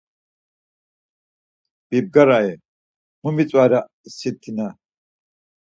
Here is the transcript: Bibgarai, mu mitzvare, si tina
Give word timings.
Bibgarai, 1.89 2.49
mu 3.23 3.29
mitzvare, 3.35 3.79
si 4.15 4.29
tina 4.41 4.67